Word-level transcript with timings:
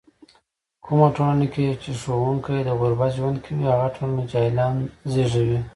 کومه 0.85 1.07
ټولنه 1.15 1.45
کې 1.53 1.67
چې 1.81 1.91
ښوونکی 2.01 2.57
د 2.63 2.69
غربت 2.79 3.11
ژوند 3.17 3.37
کوي، 3.45 3.65
هغه 3.71 3.87
ټولنه 3.95 4.21
جاهلان 4.31 4.75
زږوي. 5.13 5.59